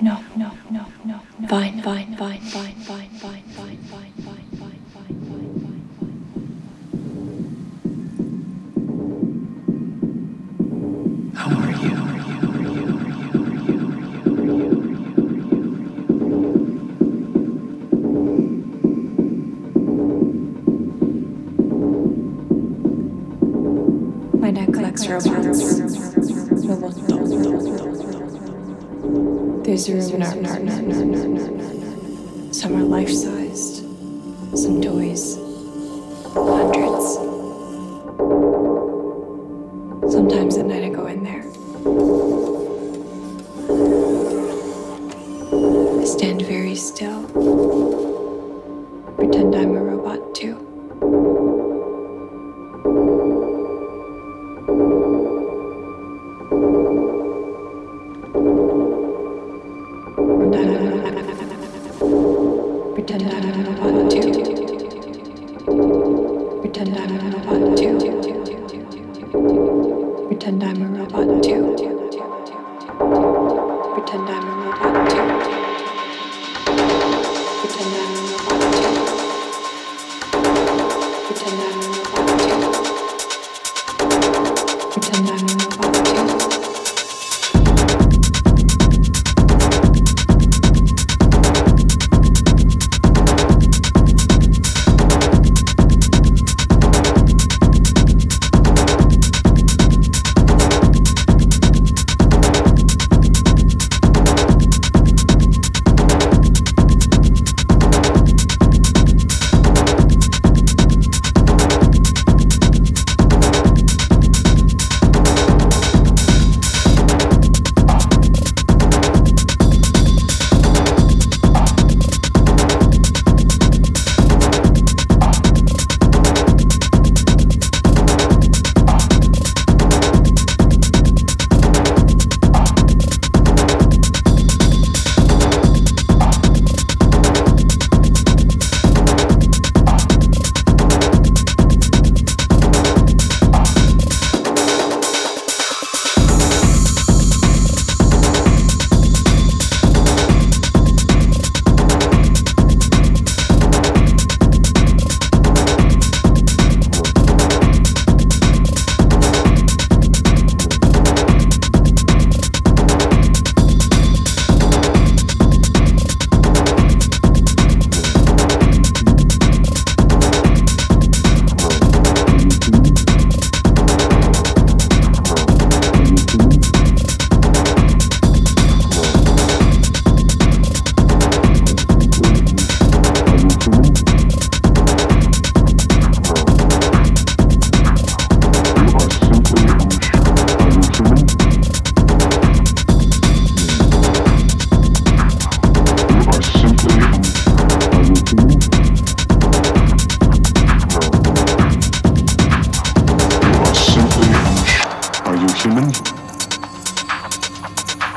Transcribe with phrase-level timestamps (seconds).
[0.00, 0.21] There's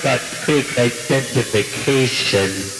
[0.00, 0.20] When
[0.76, 2.77] I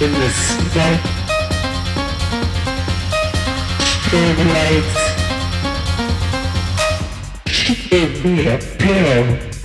[0.00, 1.00] in the smoke.
[4.02, 4.96] Strobe lights.
[7.46, 9.55] She gave me a pill.